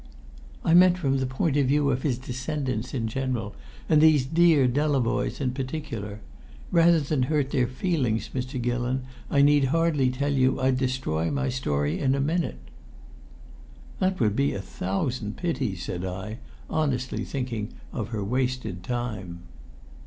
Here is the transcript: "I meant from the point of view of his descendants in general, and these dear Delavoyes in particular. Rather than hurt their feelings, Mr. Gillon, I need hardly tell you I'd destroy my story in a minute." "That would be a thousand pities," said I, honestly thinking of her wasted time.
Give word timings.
"I 0.65 0.73
meant 0.73 0.97
from 0.97 1.17
the 1.19 1.27
point 1.27 1.57
of 1.57 1.67
view 1.67 1.91
of 1.91 2.01
his 2.01 2.17
descendants 2.17 2.95
in 2.95 3.07
general, 3.07 3.53
and 3.87 4.01
these 4.01 4.25
dear 4.25 4.67
Delavoyes 4.67 5.39
in 5.39 5.51
particular. 5.51 6.21
Rather 6.71 6.99
than 6.99 7.21
hurt 7.29 7.51
their 7.51 7.67
feelings, 7.67 8.31
Mr. 8.33 8.59
Gillon, 8.59 9.03
I 9.29 9.43
need 9.43 9.65
hardly 9.65 10.09
tell 10.09 10.33
you 10.33 10.59
I'd 10.59 10.79
destroy 10.79 11.29
my 11.29 11.49
story 11.49 11.99
in 11.99 12.15
a 12.15 12.19
minute." 12.19 12.57
"That 13.99 14.19
would 14.19 14.35
be 14.35 14.55
a 14.55 14.59
thousand 14.63 15.37
pities," 15.37 15.83
said 15.83 16.03
I, 16.03 16.39
honestly 16.67 17.23
thinking 17.23 17.71
of 17.93 18.07
her 18.07 18.23
wasted 18.23 18.81
time. 18.83 19.41